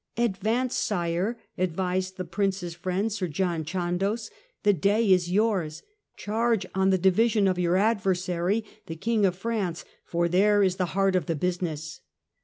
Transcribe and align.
"Advance, 0.17 0.75
Sire," 0.75 1.37
advised 1.59 2.17
the 2.17 2.25
Prince's 2.25 2.73
friend 2.73 3.11
Sir 3.13 3.27
John 3.27 3.63
Chandos," 3.63 4.31
the 4.63 4.73
day 4.73 5.11
is 5.11 5.29
yours; 5.31 5.83
charge 6.17 6.65
on 6.73 6.89
the 6.89 6.97
division 6.97 7.47
of 7.47 7.59
your 7.59 7.77
adversary 7.77 8.65
the 8.87 8.95
King 8.95 9.27
of 9.27 9.35
France, 9.35 9.85
for 10.03 10.27
there 10.27 10.63
is 10.63 10.77
the 10.77 10.87
heart 10.97 11.15
of 11.15 11.27
the 11.27 11.35
business." 11.35 11.99